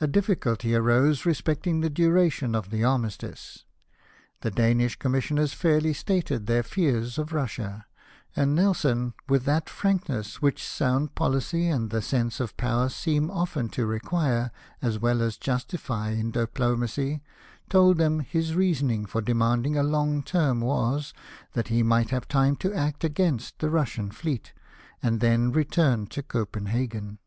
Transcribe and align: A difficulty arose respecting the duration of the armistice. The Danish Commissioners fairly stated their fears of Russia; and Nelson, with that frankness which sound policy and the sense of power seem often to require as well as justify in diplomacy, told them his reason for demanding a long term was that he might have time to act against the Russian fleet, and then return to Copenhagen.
A 0.00 0.08
difficulty 0.08 0.74
arose 0.74 1.24
respecting 1.24 1.82
the 1.82 1.88
duration 1.88 2.56
of 2.56 2.70
the 2.70 2.82
armistice. 2.82 3.64
The 4.40 4.50
Danish 4.50 4.96
Commissioners 4.96 5.52
fairly 5.52 5.92
stated 5.92 6.48
their 6.48 6.64
fears 6.64 7.16
of 7.16 7.32
Russia; 7.32 7.86
and 8.34 8.56
Nelson, 8.56 9.14
with 9.28 9.44
that 9.44 9.70
frankness 9.70 10.42
which 10.42 10.66
sound 10.66 11.14
policy 11.14 11.68
and 11.68 11.90
the 11.90 12.02
sense 12.02 12.40
of 12.40 12.56
power 12.56 12.88
seem 12.88 13.30
often 13.30 13.68
to 13.68 13.86
require 13.86 14.50
as 14.82 14.98
well 14.98 15.22
as 15.22 15.36
justify 15.36 16.10
in 16.10 16.32
diplomacy, 16.32 17.22
told 17.68 17.98
them 17.98 18.18
his 18.18 18.56
reason 18.56 19.06
for 19.06 19.20
demanding 19.20 19.76
a 19.76 19.84
long 19.84 20.24
term 20.24 20.60
was 20.60 21.14
that 21.52 21.68
he 21.68 21.84
might 21.84 22.10
have 22.10 22.26
time 22.26 22.56
to 22.56 22.74
act 22.74 23.04
against 23.04 23.60
the 23.60 23.70
Russian 23.70 24.10
fleet, 24.10 24.52
and 25.04 25.20
then 25.20 25.52
return 25.52 26.08
to 26.08 26.20
Copenhagen. 26.20 27.20